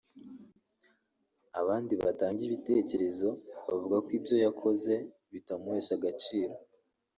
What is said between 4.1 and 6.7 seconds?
ibyo yakoze bitamuhesha agaciro